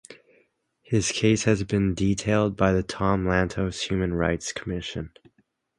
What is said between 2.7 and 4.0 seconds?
the Tom Lantos